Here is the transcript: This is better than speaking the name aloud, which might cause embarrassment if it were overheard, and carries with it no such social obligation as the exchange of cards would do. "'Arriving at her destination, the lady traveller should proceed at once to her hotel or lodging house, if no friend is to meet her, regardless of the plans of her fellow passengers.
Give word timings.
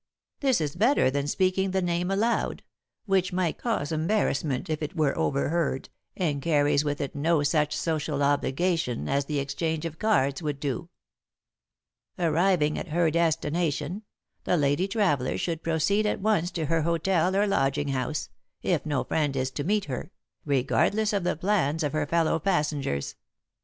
This 0.39 0.59
is 0.59 0.75
better 0.75 1.11
than 1.11 1.27
speaking 1.27 1.69
the 1.69 1.79
name 1.83 2.09
aloud, 2.09 2.63
which 3.05 3.31
might 3.31 3.59
cause 3.59 3.91
embarrassment 3.91 4.67
if 4.67 4.81
it 4.81 4.95
were 4.97 5.15
overheard, 5.15 5.89
and 6.17 6.41
carries 6.41 6.83
with 6.83 6.99
it 7.01 7.13
no 7.13 7.43
such 7.43 7.77
social 7.77 8.23
obligation 8.23 9.07
as 9.07 9.25
the 9.25 9.37
exchange 9.37 9.85
of 9.85 9.99
cards 9.99 10.41
would 10.41 10.59
do. 10.59 10.89
"'Arriving 12.17 12.79
at 12.79 12.87
her 12.87 13.11
destination, 13.11 14.01
the 14.43 14.57
lady 14.57 14.87
traveller 14.87 15.37
should 15.37 15.61
proceed 15.61 16.07
at 16.07 16.19
once 16.19 16.49
to 16.49 16.65
her 16.65 16.81
hotel 16.81 17.35
or 17.35 17.45
lodging 17.45 17.89
house, 17.89 18.31
if 18.63 18.83
no 18.87 19.03
friend 19.03 19.35
is 19.35 19.51
to 19.51 19.63
meet 19.63 19.85
her, 19.85 20.09
regardless 20.45 21.13
of 21.13 21.23
the 21.23 21.35
plans 21.37 21.83
of 21.83 21.93
her 21.93 22.07
fellow 22.07 22.39
passengers. 22.39 23.13